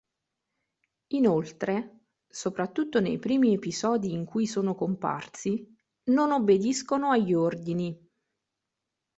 [1.09, 5.63] Inoltre, soprattutto nei primi episodi in cui sono comparsi,
[6.05, 8.09] non obbediscono agli ordini.